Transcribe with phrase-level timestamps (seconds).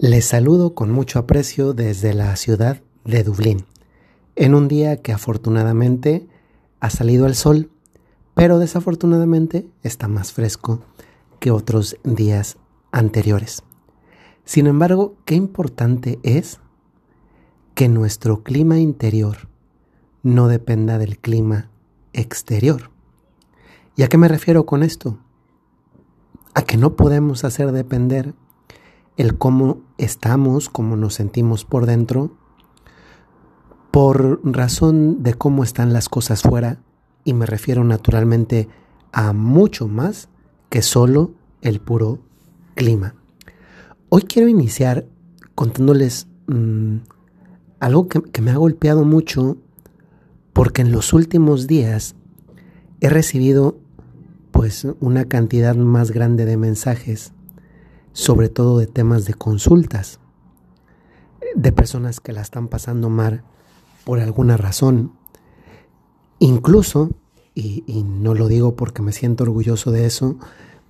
[0.00, 3.66] Les saludo con mucho aprecio desde la ciudad de Dublín,
[4.36, 6.28] en un día que afortunadamente
[6.78, 7.72] ha salido el sol,
[8.32, 10.82] pero desafortunadamente está más fresco
[11.40, 12.58] que otros días
[12.92, 13.64] anteriores.
[14.44, 16.60] Sin embargo, qué importante es
[17.74, 19.48] que nuestro clima interior
[20.22, 21.70] no dependa del clima
[22.12, 22.92] exterior.
[23.96, 25.18] ¿Y a qué me refiero con esto?
[26.54, 28.36] A que no podemos hacer depender
[29.18, 32.30] el cómo estamos, cómo nos sentimos por dentro,
[33.90, 36.78] por razón de cómo están las cosas fuera,
[37.24, 38.68] y me refiero naturalmente
[39.12, 40.28] a mucho más
[40.70, 42.20] que solo el puro
[42.76, 43.16] clima.
[44.08, 45.04] Hoy quiero iniciar
[45.56, 46.98] contándoles mmm,
[47.80, 49.56] algo que, que me ha golpeado mucho
[50.52, 52.14] porque en los últimos días
[53.00, 53.78] he recibido
[54.52, 57.32] pues una cantidad más grande de mensajes
[58.18, 60.18] sobre todo de temas de consultas,
[61.54, 63.44] de personas que la están pasando mal
[64.04, 65.12] por alguna razón.
[66.40, 67.10] Incluso,
[67.54, 70.36] y, no lo digo porque me siento orgulloso de eso,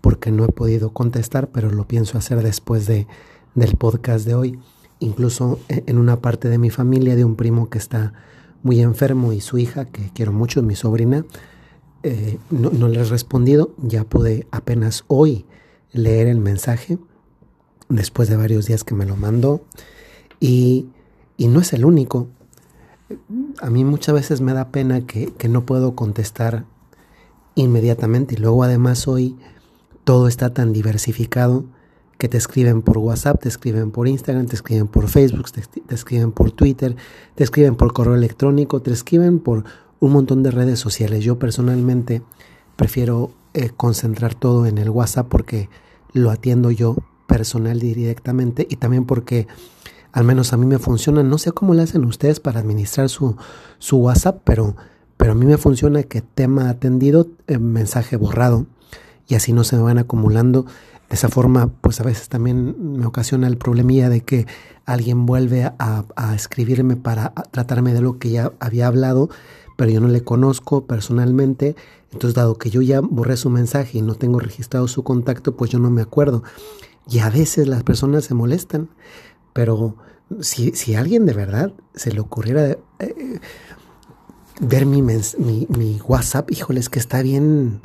[0.01, 3.07] porque no he podido contestar, pero lo pienso hacer después de,
[3.55, 4.59] del podcast de hoy,
[4.99, 8.15] incluso en una parte de mi familia, de un primo que está
[8.63, 11.27] muy enfermo y su hija, que quiero mucho, mi sobrina,
[12.05, 15.45] eh, no, no le he respondido, ya pude apenas hoy
[15.93, 16.99] leer el mensaje
[17.89, 19.63] después de varios días que me lo mandó.
[20.41, 20.87] Y,
[21.37, 22.29] y no es el único.
[23.61, 26.65] A mí muchas veces me da pena que, que, no puedo contestar
[27.55, 28.35] inmediatamente.
[28.35, 29.37] Y luego además hoy
[30.05, 31.65] todo está tan diversificado
[32.19, 36.33] que te escriben por WhatsApp, te escriben por Instagram, te escriben por Facebook, te, escriben
[36.33, 36.97] por Twitter,
[37.37, 39.65] te escriben por correo electrónico, te escriben por
[40.01, 41.23] un montón de redes sociales.
[41.23, 42.23] Yo personalmente
[42.77, 45.71] prefiero eh, concentrar todo en el WhatsApp porque
[46.13, 46.97] lo atiendo yo
[47.29, 49.47] personal directamente y también porque
[50.11, 53.37] al menos a mí me funciona, no sé cómo le hacen ustedes para administrar su,
[53.79, 54.75] su WhatsApp, pero,
[55.17, 58.67] pero a mí me funciona que tema atendido, eh, mensaje borrado
[59.29, 60.65] y así no se me van acumulando.
[61.09, 64.47] De esa forma, pues a veces también me ocasiona el problemilla de que
[64.87, 69.29] alguien vuelve a, a escribirme para tratarme de lo que ya había hablado,
[69.77, 71.77] pero yo no le conozco personalmente.
[72.13, 75.71] Entonces, dado que yo ya borré su mensaje y no tengo registrado su contacto, pues
[75.71, 76.43] yo no me acuerdo.
[77.09, 78.91] Y a veces las personas se molestan,
[79.55, 79.97] pero
[80.41, 83.41] si, si a alguien de verdad se le ocurriera eh,
[84.61, 87.81] ver mi, mi, mi, WhatsApp, híjoles que está bien,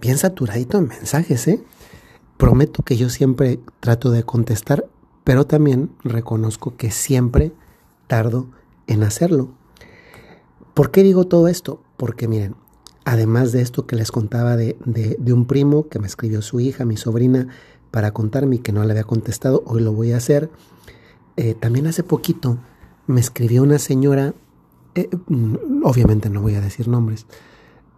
[0.00, 1.62] bien saturadito en mensajes, ¿eh?
[2.36, 4.86] Prometo que yo siempre trato de contestar,
[5.24, 7.52] pero también reconozco que siempre
[8.06, 8.48] tardo
[8.86, 9.50] en hacerlo.
[10.72, 11.82] ¿Por qué digo todo esto?
[11.96, 12.54] Porque miren,
[13.04, 16.60] además de esto que les contaba de, de, de un primo que me escribió su
[16.60, 17.48] hija, mi sobrina,
[17.90, 20.50] para contarme que no le había contestado, hoy lo voy a hacer.
[21.36, 22.58] Eh, también hace poquito
[23.06, 24.34] me escribió una señora,
[24.94, 25.08] eh,
[25.82, 27.26] obviamente no voy a decir nombres,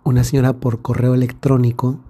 [0.05, 2.01] una señora por correo electrónico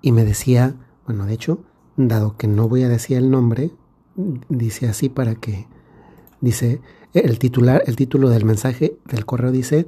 [0.00, 0.76] y me decía,
[1.06, 1.60] bueno, de hecho,
[1.96, 3.72] dado que no voy a decir el nombre,
[4.48, 5.66] dice así para que,
[6.40, 6.80] dice,
[7.12, 9.86] el titular, el título del mensaje del correo dice,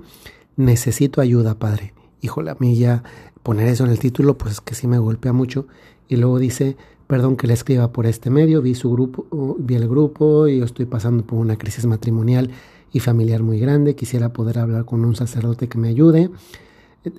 [0.56, 1.94] necesito ayuda, padre.
[2.20, 3.03] Híjole, a mí ya
[3.43, 5.66] poner eso en el título, pues que sí me golpea mucho.
[6.09, 6.76] Y luego dice,
[7.08, 10.64] perdón que le escriba por este medio, vi su grupo, vi el grupo y yo
[10.64, 12.50] estoy pasando por una crisis matrimonial
[12.92, 16.30] y familiar muy grande, quisiera poder hablar con un sacerdote que me ayude,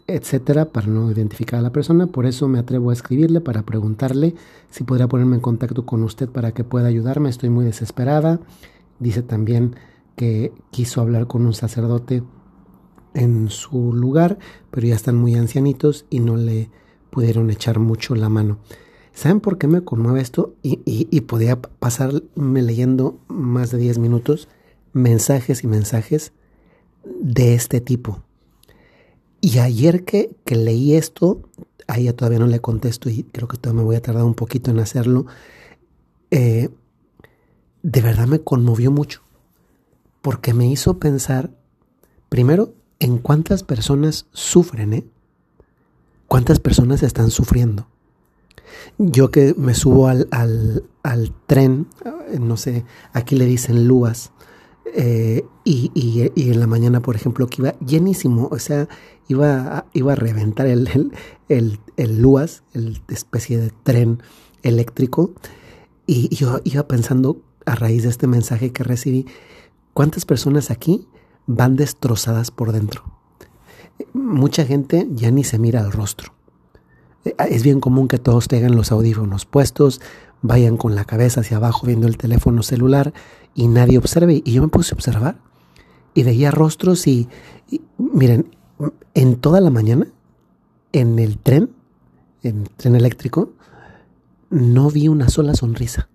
[0.05, 4.35] etcétera, para no identificar a la persona, por eso me atrevo a escribirle para preguntarle
[4.69, 8.39] si podría ponerme en contacto con usted para que pueda ayudarme, estoy muy desesperada.
[8.99, 9.75] Dice también
[10.15, 12.21] que quiso hablar con un sacerdote
[13.15, 14.37] en su lugar,
[14.69, 16.69] pero ya están muy ancianitos y no le
[17.09, 18.59] pudieron echar mucho la mano.
[19.19, 20.55] ¿Saben por qué me conmueve esto?
[20.63, 24.47] Y, y, podía pasarme leyendo más de 10 minutos
[24.93, 26.31] mensajes y mensajes
[27.03, 28.23] de este tipo.
[29.41, 31.41] Y ayer que, que leí esto,
[31.85, 34.35] a ella todavía no le contesto y creo que todavía me voy a tardar un
[34.35, 35.25] poquito en hacerlo,
[36.31, 36.69] eh,
[37.83, 39.21] de verdad me conmovió mucho,
[40.21, 41.51] porque me hizo pensar,
[42.29, 45.05] primero, en cuántas personas sufren, ¿eh?
[46.29, 47.89] ¿Cuántas personas están sufriendo?
[48.97, 51.87] Yo que me subo al, al, tren,
[52.39, 54.31] no sé, aquí le dicen lúas,
[54.93, 58.87] eh, y, y, en la mañana, por ejemplo, que iba llenísimo, o sea,
[59.27, 61.11] iba iba a reventar el, el,
[61.47, 64.21] el, el lúas, el especie de tren
[64.63, 65.33] eléctrico,
[66.07, 69.27] y yo iba pensando a raíz de este mensaje que recibí,
[69.93, 71.07] ¿cuántas personas aquí
[71.45, 73.03] van destrozadas por dentro?
[74.13, 76.33] Mucha gente ya ni se mira al rostro.
[77.23, 80.01] Es bien común que todos tengan los audífonos puestos,
[80.41, 83.13] vayan con la cabeza hacia abajo viendo el teléfono celular
[83.53, 84.41] y nadie observe.
[84.45, 85.37] Y yo me puse a observar
[86.13, 87.27] y veía rostros y,
[87.97, 88.55] miren,
[89.13, 90.07] en toda la mañana,
[90.91, 91.71] en el tren,
[92.43, 93.53] en el tren eléctrico,
[94.49, 96.09] no vi una sola sonrisa.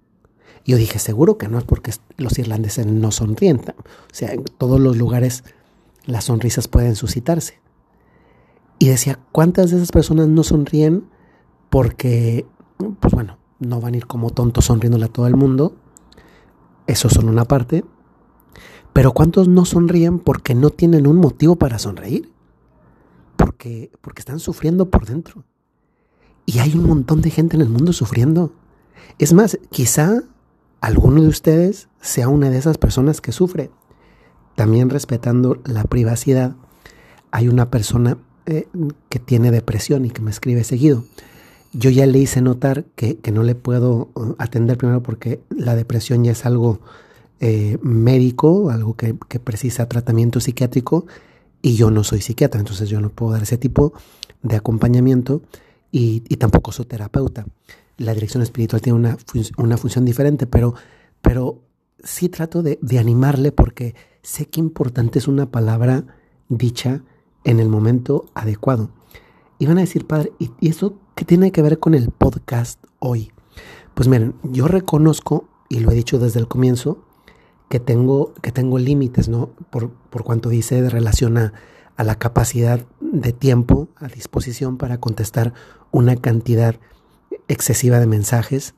[0.65, 3.59] Yo dije, seguro que no es porque los irlandeses no sonríen.
[3.59, 5.45] O sea, en todos los lugares
[6.06, 7.64] las sonrisas pueden suscitarse.
[8.85, 11.09] Y decía, ¿cuántas de esas personas no sonríen
[11.71, 12.45] porque,
[13.01, 15.75] pues bueno, no van a ir como tontos sonriéndole a todo el mundo?
[16.87, 17.83] Eso son una parte.
[18.93, 22.31] Pero ¿cuántos no sonríen porque no tienen un motivo para sonreír?
[23.37, 25.45] Porque, porque están sufriendo por dentro.
[26.45, 28.53] Y hay un montón de gente en el mundo sufriendo.
[29.19, 30.25] Es más, quizá
[30.83, 33.71] alguno de ustedes sea una de esas personas que sufre.
[34.57, 36.55] También respetando la privacidad,
[37.31, 38.67] hay una persona eh,
[39.08, 41.05] que tiene depresión y que me escribe seguido.
[41.73, 46.25] Yo ya le hice notar que, no le puedo uh, atender primero porque la depresión
[46.25, 46.81] ya es algo
[47.41, 51.06] eh, médico, algo que, precisa tratamiento psiquiátrico
[51.62, 53.94] y yo no soy psiquiatra, entonces yo no puedo dar ese tipo
[54.43, 55.41] de acompañamiento
[55.91, 57.46] y, tampoco soy terapeuta.
[57.96, 59.17] La dirección espiritual tiene una,
[59.56, 60.75] una función diferente, pero,
[61.23, 61.62] pero
[62.02, 66.05] sí trato de, de animarle porque sé que importante es una palabra
[66.49, 67.02] dicha
[67.44, 68.91] en el momento adecuado.
[69.58, 73.31] Y van a decir, padre, ¿y, eso qué tiene que ver con el podcast hoy?
[73.94, 77.05] Pues miren, yo reconozco, y lo he dicho desde el comienzo,
[77.69, 79.50] que tengo, que tengo límites, ¿no?
[79.70, 81.52] Por, por cuanto dice de relación a,
[81.96, 85.55] a la capacidad de tiempo a disposición para contestar
[85.91, 86.76] una cantidad
[87.49, 88.75] excesiva de mensajes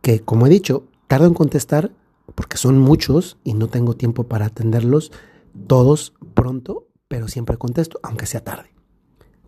[0.00, 1.92] que, como he dicho, tardo en contestar
[2.34, 5.12] porque son muchos y no tengo tiempo para atenderlos
[5.66, 8.70] todos pronto pero siempre contesto, aunque sea tarde.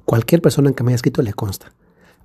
[0.04, 1.72] Cualquier persona que me haya escrito le consta.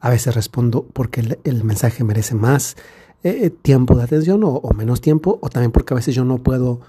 [0.02, 2.76] A veces respondo porque el, mensaje merece más
[3.24, 6.82] eh, tiempo de atención o, menos tiempo, o también porque a veces yo no puedo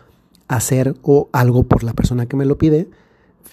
[0.49, 2.91] hacer o algo por la persona que me lo pide.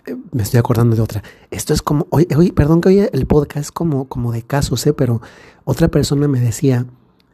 [0.07, 1.21] Eh, me estoy acordando de otra.
[1.51, 4.93] Esto es como, hoy, perdón que hoy el podcast es como, como de casos, ¿eh?
[4.93, 5.21] pero
[5.63, 6.87] otra persona me decía,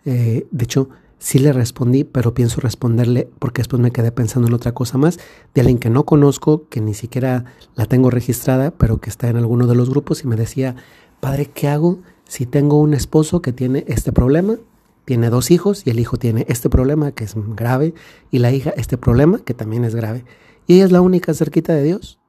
[0.04, 0.90] de hecho,
[1.24, 5.20] Sí le respondí, pero pienso responderle porque después me quedé pensando en otra cosa más,
[5.56, 9.38] de alguien que no conozco, que ni siquiera la tengo registrada, pero que está en
[9.38, 10.76] alguno de los grupos y me decía,
[11.22, 14.58] padre, ¿qué hago si tengo un esposo que tiene este problema?
[15.06, 17.94] Tiene dos hijos y el hijo tiene este problema que es grave
[18.30, 20.26] y la hija este problema que también es grave.
[20.68, 22.20] Y ella es la única cerquita de Dios.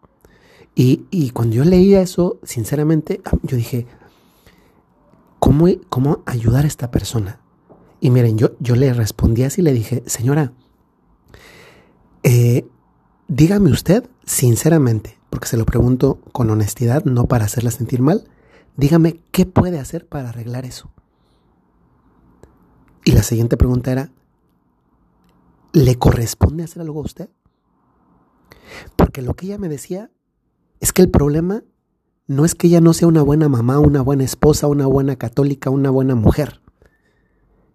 [0.77, 3.89] Y, y cuando yo leía eso, sinceramente, yo dije,
[5.41, 7.41] ¿cómo, ¿cómo ayudar a esta persona?
[8.05, 10.53] Y miren, yo, yo le respondí así, le dije, señora,
[12.23, 12.69] eh,
[13.29, 18.29] dígame usted sinceramente, porque se lo pregunto con honestidad, no para hacerla sentir mal,
[18.77, 20.93] dígame qué puede hacer para arreglar eso.
[23.07, 24.13] Y la siguiente pregunta era,
[25.73, 27.31] ¿le corresponde hacer algo a usted?
[28.97, 30.11] Porque lo que ella me decía
[30.81, 31.65] es que el problema
[32.27, 35.71] no es que ella no sea una buena mamá, una buena esposa, una buena católica,
[35.71, 36.61] una buena mujer.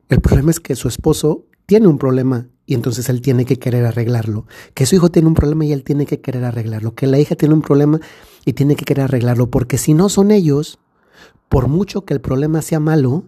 [0.10, 3.86] El problema es que su esposo tiene un problema y entonces él tiene que querer
[3.86, 4.48] arreglarlo.
[4.74, 6.96] Que su hijo tiene un problema y él tiene que querer arreglarlo.
[6.96, 8.00] Que la hija tiene un problema
[8.44, 9.52] y tiene que querer arreglarlo.
[9.52, 10.80] Porque si no son ellos,
[11.48, 13.24] por mucho que el problema sea malo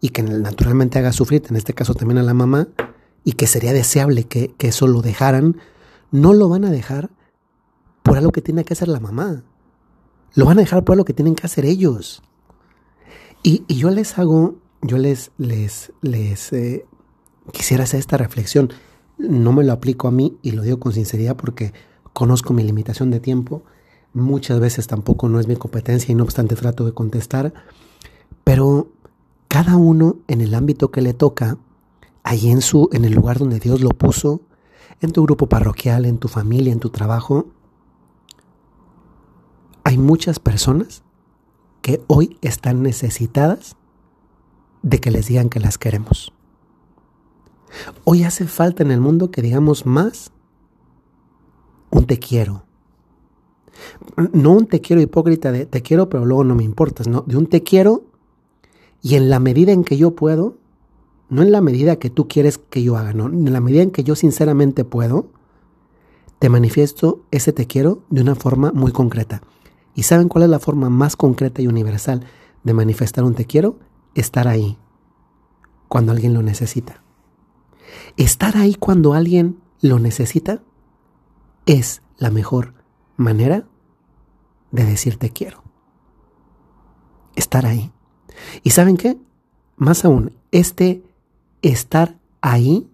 [0.00, 2.68] y que naturalmente haga sufrir, en este caso también a la mamá,
[3.24, 5.58] y que sería deseable que, eso lo dejaran,
[6.10, 7.10] no lo van a dejar
[8.02, 9.42] por algo que tiene que hacer la mamá.
[10.34, 12.22] Lo van a dejar por algo que tienen que hacer ellos.
[13.42, 16.86] Y, y yo les hago yo les, les, les eh,
[17.52, 18.72] quisiera hacer esta reflexión.
[19.18, 21.72] No me lo aplico a mí y lo digo con sinceridad porque
[22.12, 23.62] conozco mi limitación de tiempo.
[24.12, 27.52] Muchas veces tampoco no es mi competencia y no obstante trato de contestar.
[28.44, 28.88] Pero
[29.48, 31.58] cada uno en el ámbito que le toca,
[32.22, 34.40] ahí en, su, en el lugar donde Dios lo puso,
[35.00, 37.46] en tu grupo parroquial, en tu familia, en tu trabajo,
[39.84, 41.02] hay muchas personas
[41.82, 43.76] que hoy están necesitadas
[44.86, 46.32] de que les digan que las queremos.
[48.04, 50.30] Hoy hace falta en el mundo que digamos más
[51.90, 52.64] un te quiero.
[54.32, 57.36] No un te quiero hipócrita de te quiero pero luego no me importas, no, de
[57.36, 58.04] un te quiero
[59.02, 60.56] y en la medida en que yo puedo,
[61.30, 63.90] no en la medida que tú quieres que yo haga, no, en la medida en
[63.90, 65.30] que yo sinceramente puedo,
[66.38, 69.42] te manifiesto ese te quiero de una forma muy concreta.
[69.96, 72.24] ¿Y saben cuál es la forma más concreta y universal
[72.62, 73.80] de manifestar un te quiero?
[74.20, 74.78] Estar ahí
[75.88, 77.02] cuando alguien lo necesita.
[78.16, 80.62] Estar ahí cuando alguien lo necesita
[81.66, 82.74] es la mejor
[83.16, 83.66] manera
[84.72, 85.62] de decirte quiero.
[87.34, 87.92] Estar ahí.
[88.62, 89.18] ¿Y saben qué?
[89.76, 91.02] Más aún, este
[91.62, 92.90] estar ahí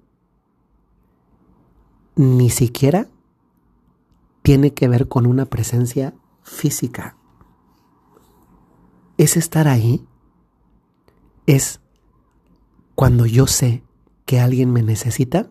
[2.16, 3.08] ni siquiera
[4.42, 7.16] tiene que ver con una presencia física.
[9.16, 10.04] Es estar ahí,
[11.46, 11.80] es
[12.94, 13.82] cuando yo sé
[14.26, 15.50] que alguien me necesita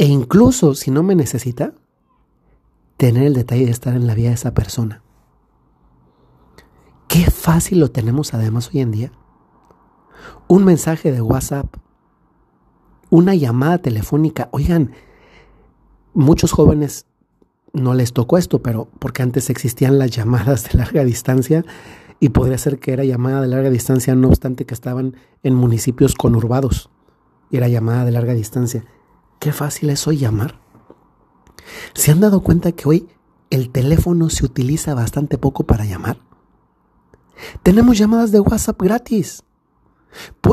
[0.00, 1.74] e incluso si no me necesita,
[2.96, 5.02] tener el detalle de estar en la vida de esa persona.
[7.06, 9.12] Qué fácil lo tenemos además hoy en día.
[10.48, 11.76] Un mensaje de WhatsApp,
[13.10, 14.48] una llamada telefónica.
[14.52, 14.92] Oigan,
[16.14, 17.04] muchos jóvenes
[17.74, 21.62] no les tocó esto, pero porque antes existían las llamadas de larga distancia
[22.20, 26.14] y podría ser que era llamada de larga distancia, no obstante que estaban en municipios
[26.14, 26.90] conurbados.
[27.50, 28.84] Y era llamada de larga distancia.
[29.38, 30.60] Qué fácil es hoy llamar.
[31.94, 33.08] ¿Se han dado cuenta que hoy
[33.48, 36.18] el teléfono se utiliza bastante poco para llamar?
[37.62, 39.42] Tenemos llamadas de WhatsApp gratis.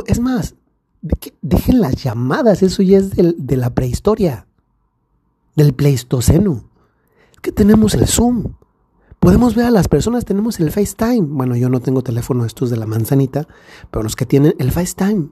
[0.06, 0.56] Es más,
[1.42, 4.48] dejen las llamadas, eso ya es de la prehistoria,
[5.56, 6.70] del Pleistoceno.
[7.34, 8.54] Es que tenemos el Zoom.
[9.20, 11.28] Podemos ver a las personas, tenemos el FaceTime.
[11.28, 13.48] Bueno, yo no tengo teléfono estos de la manzanita,
[13.92, 15.30] pero los que tienen el FaceTime.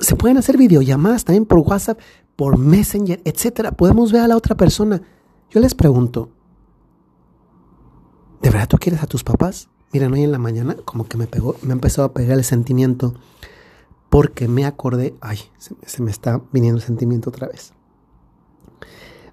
[0.00, 1.98] Se pueden hacer videollamadas también por WhatsApp,
[2.36, 3.72] por Messenger, etcétera.
[3.72, 5.02] Podemos ver a la otra persona.
[5.50, 6.30] Yo les pregunto,
[8.40, 9.68] ¿de verdad tú quieres a tus papás?
[9.92, 12.44] Miren, hoy en la mañana como que me pegó, me ha empezado a pegar el
[12.44, 13.14] sentimiento
[14.08, 17.74] porque me acordé, ay, se me está viniendo el sentimiento otra vez.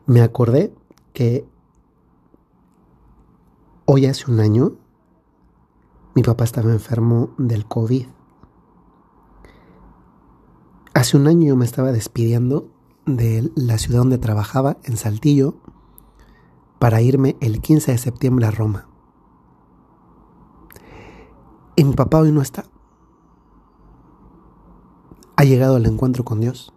[0.05, 0.73] Me acordé
[1.13, 1.45] que
[3.91, 4.73] hoy hace un año
[6.13, 8.05] mi papá estaba enfermo del COVID.
[10.93, 12.69] Hace un año yo me estaba despidiendo
[13.07, 15.55] de la ciudad donde trabajaba, en Saltillo,
[16.77, 18.87] para irme el 15 de septiembre a Roma.
[21.75, 22.65] Y mi papá hoy no está.
[25.35, 26.71] Ha llegado al encuentro con Dios.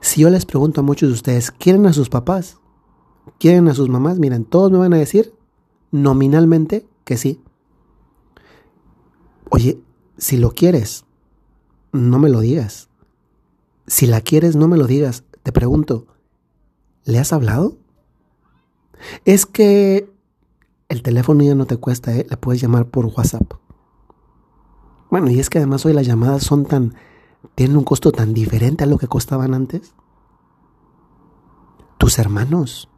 [0.00, 2.60] Si yo les pregunto a muchos de ustedes, ¿quieren a sus papás?
[3.38, 4.18] ¿Quieren a sus mamás?
[4.18, 5.34] Miren, todos me van a decir
[5.90, 7.42] nominalmente que sí.
[9.50, 9.80] Oye,
[10.18, 11.04] si lo quieres,
[11.92, 12.88] no me lo digas.
[13.86, 15.24] Si la quieres, no me lo digas.
[15.42, 16.06] Te pregunto,
[17.04, 17.76] ¿le has hablado?
[19.24, 20.10] Es que
[20.88, 22.26] el teléfono ya no te cuesta, ¿eh?
[22.28, 23.54] le puedes llamar por WhatsApp.
[25.10, 26.94] Bueno, y es que además hoy las llamadas son tan,
[27.54, 29.94] tienen un costo tan diferente a lo que costaban antes.
[31.98, 32.88] Tus hermanos,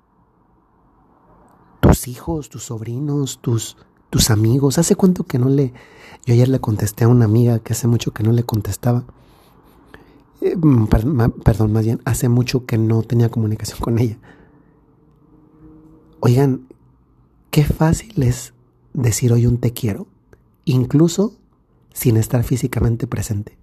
[2.06, 3.76] hijos, tus sobrinos, tus,
[4.10, 4.78] tus amigos.
[4.78, 5.72] ¿Hace cuánto que no le...
[6.26, 9.04] Yo ayer le contesté a una amiga que hace mucho que no le contestaba.
[10.40, 10.86] Eh, mm,
[11.42, 14.18] perdón, más bien, hace mucho que no tenía comunicación con ella.
[16.20, 16.68] Oigan,
[17.50, 18.52] qué fácil es
[18.92, 20.06] decir hoy un te quiero,
[20.64, 21.34] incluso
[21.92, 23.58] sin estar físicamente presente.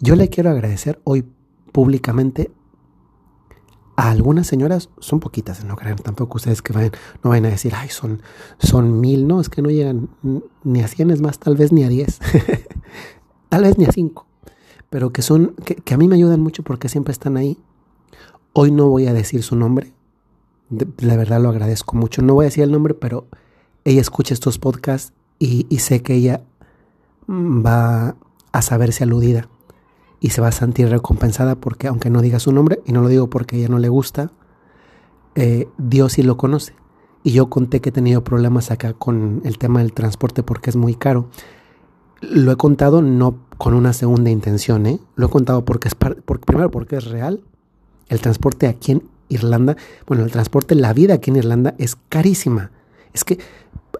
[0.00, 1.24] Yo le quiero agradecer hoy
[1.72, 2.50] públicamente
[3.96, 6.92] a algunas señoras, son poquitas, no crean tampoco ustedes que vayan,
[7.24, 8.20] no vayan a decir, ay, son,
[8.58, 10.10] son mil, no, es que no llegan
[10.64, 12.20] ni a cien, es más, tal vez ni a diez,
[13.48, 14.26] tal vez ni a cinco.
[14.90, 17.58] Pero que son, que, a mí me ayudan mucho porque siempre están ahí.
[18.52, 19.92] Hoy no voy a decir su nombre,
[20.98, 22.22] la verdad lo agradezco mucho.
[22.22, 23.26] No voy a decir el nombre, pero
[23.84, 26.42] ella escucha estos podcasts y, y, sé que ella
[27.28, 28.16] va
[28.52, 29.48] a saberse aludida
[30.20, 33.08] y se va a sentir recompensada porque aunque no diga su nombre, y no lo
[33.08, 34.30] digo porque ella no le gusta,
[35.34, 36.74] eh, Dios sí lo conoce.
[37.22, 40.76] Y yo conté que he tenido problemas acá con el tema del transporte porque es
[40.76, 41.28] muy caro.
[42.20, 45.00] Lo he contado no con una segunda intención, ¿eh?
[45.16, 47.42] Lo he contado porque es primero porque es real.
[48.08, 52.70] El transporte aquí en Irlanda, bueno, el transporte, la vida aquí en Irlanda es carísima.
[53.12, 53.38] Es que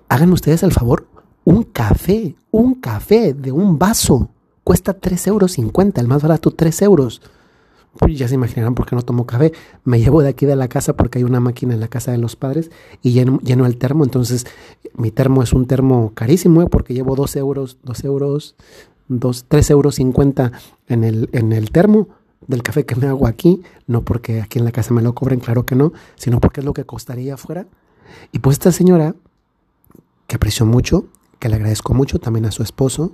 [0.09, 1.09] hagan ustedes el favor,
[1.45, 4.31] un café, un café de un vaso
[4.67, 5.59] cuesta 3,50 euros,
[5.97, 7.23] el más barato 3 euros.
[8.01, 9.53] Pues ya se imaginarán por qué no tomo café.
[9.85, 12.19] Me llevo de aquí de la casa porque hay una máquina en la casa de
[12.19, 14.03] los padres y lleno, lleno el termo.
[14.03, 14.45] Entonces,
[14.97, 16.67] mi termo es un termo carísimo ¿eh?
[16.69, 18.57] porque llevo 2 euros, 2 euros,
[19.07, 20.51] 2, 3 euros 50
[20.89, 22.09] en el, en el termo
[22.49, 23.63] del café que me hago aquí.
[23.87, 26.67] No porque aquí en la casa me lo cobren, claro que no, sino porque es
[26.67, 27.69] lo que costaría afuera.
[28.33, 29.15] Y pues esta señora,
[30.27, 31.07] que aprecio mucho,
[31.39, 33.13] que le agradezco mucho también a su esposo,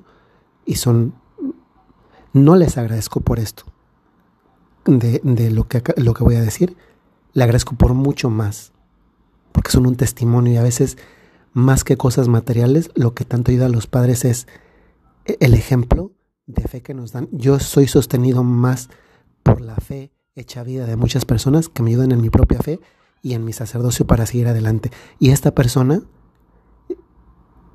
[0.65, 1.15] y son,
[2.33, 3.65] no les agradezco por esto
[4.85, 6.77] de, lo, que, lo que voy a decir,
[7.33, 8.73] le agradezco por mucho más,
[9.53, 10.99] porque son un testimonio y a veces
[11.53, 14.47] más que cosas materiales, lo que tanto ayuda a los padres es
[15.25, 16.13] el ejemplo
[16.47, 17.29] de fe que nos dan.
[17.33, 18.89] Yo soy sostenido más
[19.43, 22.81] por la fe hecha vida de muchas personas que me ayudan en mi propia fe
[23.21, 24.91] y en mi sacerdocio para seguir adelante.
[25.19, 26.03] Y esta persona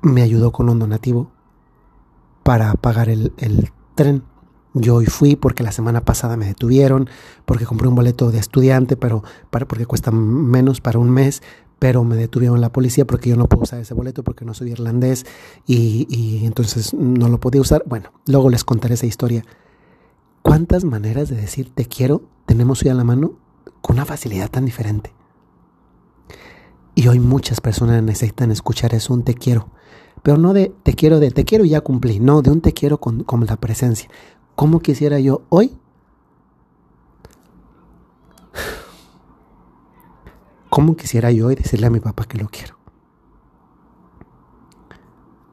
[0.02, 1.32] me ayudó con un donativo
[2.42, 3.32] para pagar el
[3.94, 4.24] tren.
[4.80, 7.08] Yo hoy fui porque la semana pasada me detuvieron,
[7.44, 11.42] porque compré un boleto de estudiante, pero porque cuesta menos para un mes,
[11.78, 14.70] pero me detuvieron la policía porque yo no puedo usar ese boleto porque no soy
[14.70, 15.26] irlandés
[15.66, 17.84] y, y entonces no lo podía usar.
[17.86, 19.44] Bueno, luego les contaré esa historia.
[20.42, 23.32] ¿Cuántas maneras de decir te quiero tenemos hoy a la mano
[23.80, 25.12] con una facilidad tan diferente?
[26.94, 29.68] Y hoy muchas personas necesitan escuchar eso, un te quiero.
[30.22, 32.72] Pero no de te quiero de te quiero y ya cumplí, no, de un te
[32.72, 34.08] quiero con, con la presencia.
[34.58, 35.78] ¿Cómo quisiera yo hoy?
[40.68, 42.76] ¿Cómo quisiera yo hoy decirle a mi papá que lo quiero?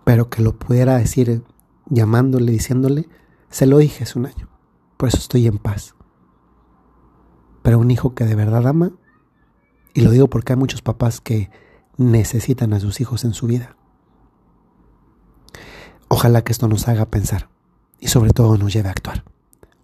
[0.05, 1.43] Pero que lo pudiera decir
[1.85, 3.07] llamándole, diciéndole,
[3.51, 4.49] se lo dije hace un año.
[4.97, 5.93] Por eso estoy en paz.
[7.61, 8.91] Pero un hijo que de verdad ama,
[9.93, 11.51] y lo digo porque hay muchos papás que
[11.97, 13.77] necesitan a sus hijos en su vida.
[16.07, 17.53] Ojalá que esto nos haga pensar
[17.99, 19.23] y sobre todo nos lleve a actuar.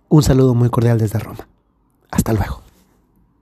[0.09, 1.47] Un saludo muy cordial desde Roma.
[2.11, 2.61] Hasta luego.